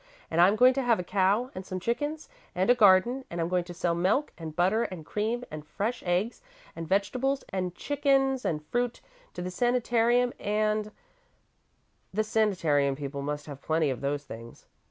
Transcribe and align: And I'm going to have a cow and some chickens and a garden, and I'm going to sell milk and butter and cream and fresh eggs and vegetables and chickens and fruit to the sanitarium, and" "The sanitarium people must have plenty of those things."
And 0.31 0.41
I'm 0.41 0.55
going 0.55 0.73
to 0.73 0.81
have 0.81 0.99
a 0.99 1.03
cow 1.03 1.51
and 1.53 1.63
some 1.63 1.79
chickens 1.79 2.27
and 2.55 2.71
a 2.71 2.73
garden, 2.73 3.23
and 3.29 3.39
I'm 3.39 3.49
going 3.49 3.65
to 3.65 3.73
sell 3.75 3.93
milk 3.93 4.33
and 4.35 4.55
butter 4.55 4.81
and 4.85 5.05
cream 5.05 5.43
and 5.51 5.63
fresh 5.63 6.01
eggs 6.07 6.41
and 6.75 6.87
vegetables 6.87 7.43
and 7.49 7.75
chickens 7.75 8.43
and 8.43 8.65
fruit 8.65 9.01
to 9.35 9.43
the 9.43 9.51
sanitarium, 9.51 10.33
and" 10.39 10.91
"The 12.15 12.23
sanitarium 12.23 12.95
people 12.95 13.21
must 13.21 13.45
have 13.45 13.61
plenty 13.61 13.91
of 13.91 14.01
those 14.01 14.23
things." 14.23 14.65